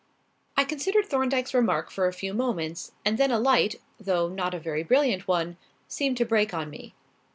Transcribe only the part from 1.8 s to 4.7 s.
for a few moments; and then a light though not a